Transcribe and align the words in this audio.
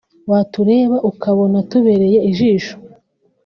watureba 0.31 0.97
ukabona 1.11 1.57
tubereye 1.69 2.19
ijisho 2.29 2.75